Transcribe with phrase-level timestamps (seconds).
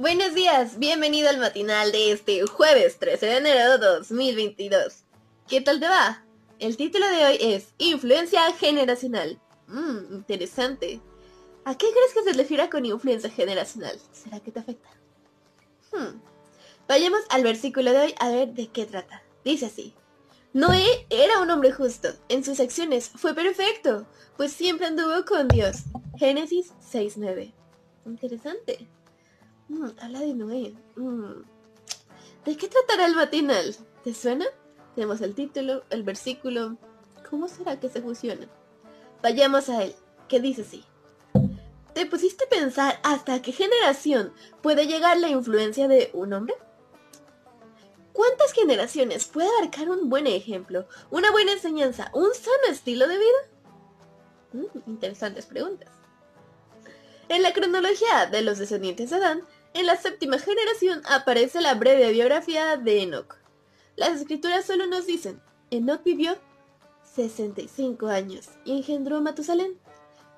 [0.00, 5.04] Buenos días, bienvenido al matinal de este jueves 13 de enero de 2022.
[5.46, 6.24] ¿Qué tal te va?
[6.58, 9.38] El título de hoy es Influencia generacional.
[9.66, 11.02] Mmm, interesante.
[11.66, 14.00] ¿A qué crees que se refiere con influencia generacional?
[14.10, 14.88] ¿Será que te afecta?
[15.92, 16.18] Hmm.
[16.88, 19.22] Vayamos al versículo de hoy a ver de qué trata.
[19.44, 19.92] Dice así.
[20.54, 22.08] Noé era un hombre justo.
[22.30, 24.06] En sus acciones fue perfecto,
[24.38, 25.82] pues siempre anduvo con Dios.
[26.16, 27.52] Génesis 6.9.
[28.06, 28.88] Interesante.
[29.70, 30.74] Mm, habla de Noé.
[30.96, 31.42] Mm.
[32.44, 33.76] ¿De qué tratará el matinal?
[34.02, 34.44] ¿Te suena?
[34.96, 36.76] Tenemos el título, el versículo.
[37.30, 38.48] ¿Cómo será que se fusiona?
[39.22, 39.94] Vayamos a él,
[40.28, 40.84] ¿Qué dice así.
[41.94, 46.54] ¿Te pusiste a pensar hasta qué generación puede llegar la influencia de un hombre?
[48.12, 53.38] ¿Cuántas generaciones puede abarcar un buen ejemplo, una buena enseñanza, un sano estilo de vida?
[54.52, 55.90] Mm, interesantes preguntas.
[57.28, 62.12] En la cronología de los descendientes de Adán, en la séptima generación aparece la breve
[62.12, 63.36] biografía de Enoch.
[63.96, 65.40] Las escrituras solo nos dicen,
[65.70, 66.36] Enoch vivió
[67.14, 69.78] 65 años y engendró a Matusalén.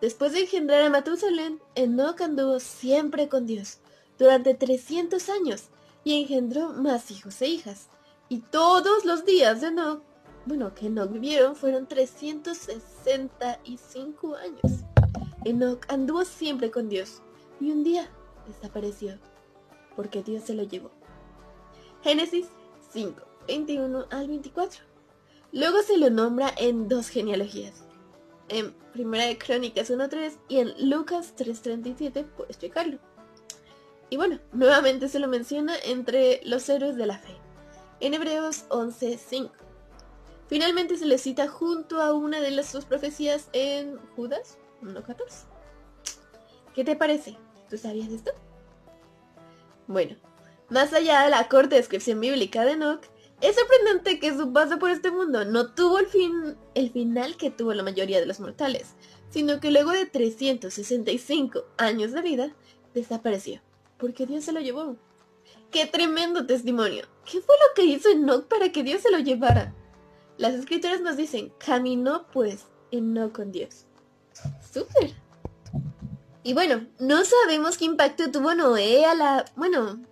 [0.00, 3.78] Después de engendrar a Matusalén, Enoch anduvo siempre con Dios
[4.18, 5.64] durante 300 años
[6.04, 7.88] y engendró más hijos e hijas.
[8.28, 10.02] Y todos los días de Enoch,
[10.44, 14.82] bueno, que Enoch vivieron fueron 365 años.
[15.44, 17.22] Enoch anduvo siempre con Dios
[17.60, 18.10] y un día
[18.46, 19.18] desapareció,
[19.96, 20.90] porque Dios se lo llevó.
[22.02, 22.48] Génesis
[22.92, 24.82] 5, 21 al 24.
[25.52, 27.84] Luego se lo nombra en dos genealogías.
[28.48, 32.98] En Primera de Crónicas 1.3 y en Lucas 3.37, puedes checarlo.
[34.10, 37.34] Y bueno, nuevamente se lo menciona entre los héroes de la fe.
[38.00, 39.50] En Hebreos 11.5.
[40.48, 45.46] Finalmente se le cita junto a una de las sus profecías en Judas 1.14.
[46.74, 47.38] ¿Qué te parece?
[47.72, 48.32] ¿Tú sabías esto?
[49.86, 50.14] Bueno,
[50.68, 53.00] más allá de la corta descripción bíblica de Enoch,
[53.40, 57.50] es sorprendente que su paso por este mundo no tuvo el, fin, el final que
[57.50, 58.88] tuvo la mayoría de los mortales,
[59.30, 62.54] sino que luego de 365 años de vida,
[62.92, 63.62] desapareció,
[63.96, 64.98] porque Dios se lo llevó.
[65.70, 67.06] ¡Qué tremendo testimonio!
[67.24, 69.74] ¿Qué fue lo que hizo Enoch para que Dios se lo llevara?
[70.36, 73.86] Las escrituras nos dicen, caminó pues Enoch con Dios.
[74.60, 75.21] ¡Súper!
[76.44, 79.44] Y bueno, no sabemos qué impacto tuvo Noé a la...
[79.54, 80.02] Bueno,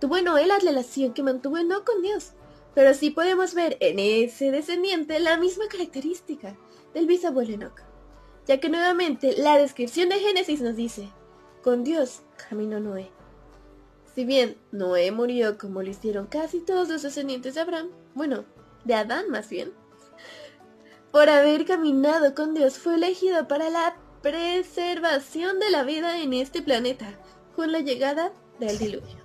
[0.00, 2.32] tuvo Noé la relación que mantuvo Enoch con Dios.
[2.74, 6.56] Pero sí podemos ver en ese descendiente la misma característica
[6.92, 7.80] del bisabuelo Enoch.
[8.46, 11.08] Ya que nuevamente la descripción de Génesis nos dice,
[11.62, 13.10] con Dios caminó Noé.
[14.14, 18.44] Si bien Noé murió como lo hicieron casi todos los descendientes de Abraham, bueno,
[18.84, 19.72] de Adán más bien,
[21.10, 26.62] por haber caminado con Dios fue elegido para la preservación de la vida en este
[26.62, 27.06] planeta
[27.54, 29.18] con la llegada del diluvio.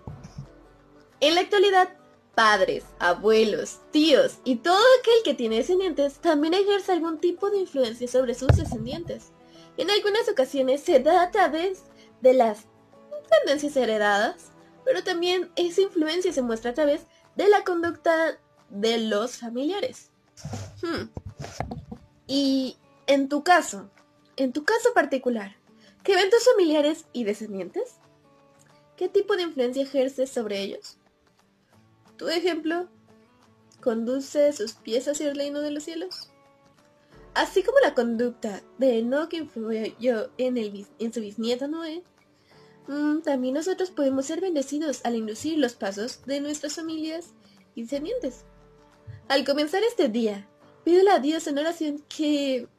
[1.21, 1.87] En la actualidad,
[2.35, 8.09] padres, abuelos, tíos y todo aquel que tiene descendientes también ejerce algún tipo de influencia
[8.09, 9.31] sobre sus descendientes.
[9.77, 11.83] En algunas ocasiones se da a través
[12.19, 12.65] de las
[13.29, 14.51] tendencias heredadas,
[14.83, 18.37] pero también esa influencia se muestra a través de la conducta
[18.69, 20.11] de los familiares.
[20.81, 21.07] Hmm.
[22.27, 22.75] Y
[23.07, 23.89] en tu caso,
[24.39, 25.57] en tu caso particular,
[26.01, 27.95] ¿qué ven tus familiares y descendientes?
[28.95, 30.97] ¿Qué tipo de influencia ejerces sobre ellos?
[32.15, 32.87] ¿Tu ejemplo
[33.81, 36.31] conduce sus pies hacia el reino de los cielos?
[37.33, 42.01] Así como la conducta de Enoch influyó en, en su bisnieto Noé,
[42.87, 47.33] mm, también nosotros podemos ser bendecidos al inducir los pasos de nuestras familias
[47.75, 48.45] y descendientes.
[49.27, 50.47] Al comenzar este día,
[50.85, 52.69] pídele a Dios en oración que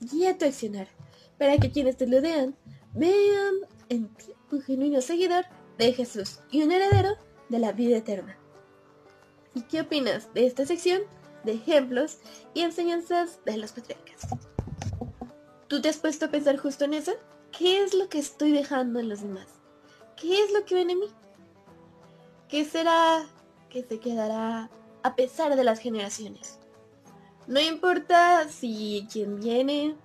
[0.00, 0.88] guíe tu accionar
[1.40, 2.54] para que quienes te lo vean
[2.92, 3.54] vean
[3.88, 5.46] en ti un genuino seguidor
[5.78, 7.16] de Jesús y un heredero
[7.48, 8.36] de la vida eterna.
[9.54, 11.00] ¿Y qué opinas de esta sección
[11.44, 12.18] de ejemplos
[12.52, 14.20] y enseñanzas de los patriarcas?
[15.66, 17.12] ¿Tú te has puesto a pensar justo en eso?
[17.56, 19.46] ¿Qué es lo que estoy dejando en los demás?
[20.16, 21.08] ¿Qué es lo que ven en mí?
[22.48, 23.24] ¿Qué será
[23.70, 24.68] que se quedará
[25.02, 26.58] a pesar de las generaciones?
[27.46, 29.96] No importa si quien viene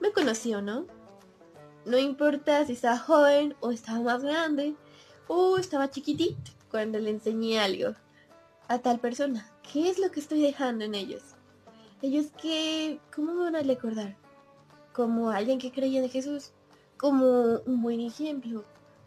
[0.00, 0.86] me conoció, ¿no?
[1.84, 4.74] No importa si estaba joven o estaba más grande
[5.26, 7.94] o estaba chiquitito cuando le enseñé algo
[8.68, 9.50] a tal persona.
[9.72, 11.22] ¿Qué es lo que estoy dejando en ellos?
[12.02, 14.16] Ellos que, ¿cómo me van a recordar?
[14.92, 16.52] Como alguien que creía en Jesús,
[16.96, 18.64] como un buen ejemplo,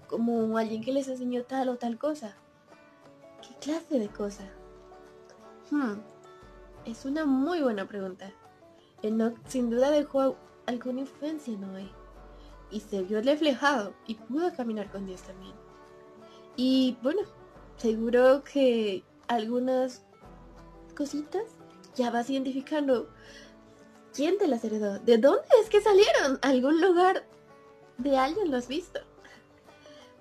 [0.07, 2.35] como alguien que les enseñó tal o tal cosa.
[3.41, 4.43] ¿Qué clase de cosa?
[5.69, 5.99] Hmm,
[6.85, 8.33] es una muy buena pregunta.
[9.01, 10.35] Enoch sin duda dejó
[10.71, 11.89] alguna influencia en Noé
[12.71, 15.53] y se vio reflejado y pudo caminar con Dios también.
[16.55, 17.21] Y bueno,
[17.77, 20.03] seguro que algunas
[20.95, 21.43] cositas
[21.95, 23.09] ya vas identificando
[24.13, 27.25] quién te las heredó, de dónde es que salieron, algún lugar
[27.97, 28.99] de alguien lo has visto.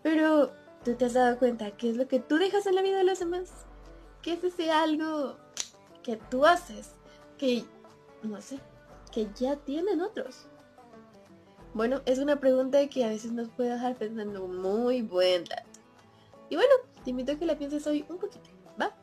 [0.03, 0.53] Pero
[0.85, 3.05] tú te has dado cuenta qué es lo que tú dejas en la vida de
[3.05, 3.51] los demás,
[4.23, 5.37] qué es ese algo
[6.03, 6.95] que tú haces,
[7.39, 7.65] que
[8.23, 8.59] no sé,
[9.11, 10.47] que ya tienen otros.
[11.75, 15.45] Bueno, es una pregunta que a veces nos puede dejar pensando muy buen.
[16.49, 16.73] Y bueno,
[17.05, 18.97] te invito a que la pienses hoy un poquito, ¿va?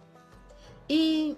[0.88, 1.38] Y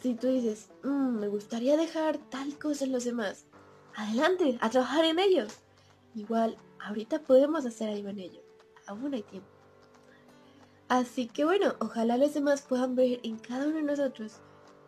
[0.00, 3.46] si tú dices, mm, me gustaría dejar tal cosa en los demás,
[3.94, 5.46] adelante, a trabajar en ello.
[6.14, 8.40] Igual, ahorita podemos hacer algo en ello.
[8.86, 9.48] Aún hay tiempo.
[10.88, 14.40] Así que bueno, ojalá los demás puedan ver en cada uno de nosotros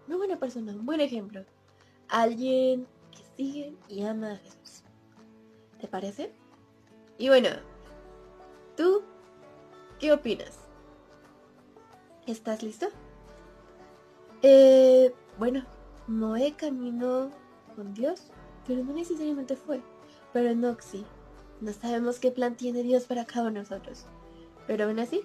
[0.06, 1.44] una buena persona, un buen ejemplo.
[2.08, 4.82] Alguien que sigue y ama a Jesús.
[5.80, 6.32] ¿Te parece?
[7.18, 7.48] Y bueno,
[8.76, 9.02] ¿tú
[9.98, 10.58] qué opinas?
[12.26, 12.88] ¿Estás listo?
[14.42, 15.64] Eh, bueno,
[16.06, 17.30] Noé caminó
[17.74, 18.30] con Dios,
[18.66, 19.80] pero no necesariamente fue.
[20.32, 21.04] Pero no, sí.
[21.60, 24.06] No sabemos qué plan tiene Dios para cada uno de nosotros.
[24.66, 25.22] Pero aún así,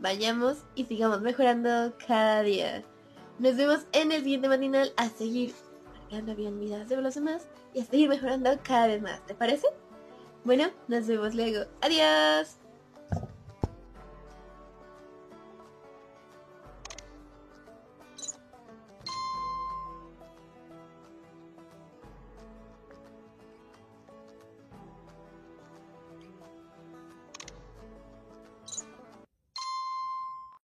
[0.00, 2.84] vayamos y sigamos mejorando cada día.
[3.38, 5.54] Nos vemos en el siguiente matinal a seguir
[6.14, 7.16] marcando bien vidas de los
[7.74, 9.24] y a seguir mejorando cada vez más.
[9.26, 9.66] ¿Te parece?
[10.44, 11.64] Bueno, nos vemos luego.
[11.80, 12.63] Adiós.